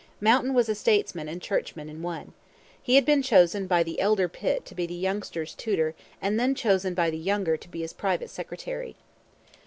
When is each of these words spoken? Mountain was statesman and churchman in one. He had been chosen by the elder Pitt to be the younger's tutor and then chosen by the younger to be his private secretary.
Mountain 0.19 0.55
was 0.55 0.65
statesman 0.79 1.29
and 1.29 1.39
churchman 1.43 1.87
in 1.87 2.01
one. 2.01 2.33
He 2.81 2.95
had 2.95 3.05
been 3.05 3.21
chosen 3.21 3.67
by 3.67 3.83
the 3.83 3.99
elder 3.99 4.27
Pitt 4.27 4.65
to 4.65 4.73
be 4.73 4.87
the 4.87 4.95
younger's 4.95 5.53
tutor 5.53 5.93
and 6.19 6.39
then 6.39 6.55
chosen 6.55 6.95
by 6.95 7.11
the 7.11 7.19
younger 7.19 7.55
to 7.57 7.69
be 7.69 7.81
his 7.81 7.93
private 7.93 8.31
secretary. 8.31 8.95